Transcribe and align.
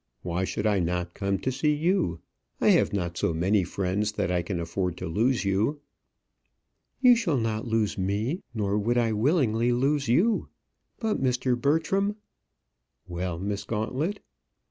Why 0.23 0.45
should 0.45 0.65
I 0.65 0.79
not 0.79 1.13
come 1.13 1.37
to 1.37 1.51
see 1.51 1.75
you? 1.75 2.21
I 2.59 2.69
have 2.69 2.91
not 2.91 3.19
so 3.19 3.35
many 3.35 3.63
friends 3.63 4.13
that 4.13 4.31
I 4.31 4.41
can 4.41 4.59
afford 4.59 4.97
to 4.97 5.05
lose 5.07 5.45
you." 5.45 5.79
"You 7.01 7.15
shall 7.15 7.37
not 7.37 7.67
lose 7.67 7.99
me, 7.99 8.41
nor 8.51 8.79
would 8.79 8.97
I 8.97 9.11
willingly 9.11 9.71
lose 9.71 10.07
you. 10.07 10.49
But, 10.99 11.21
Mr. 11.21 11.55
Bertram" 11.55 12.15
"Well, 13.07 13.37
Miss 13.37 13.63
Gauntlet?" 13.63 14.21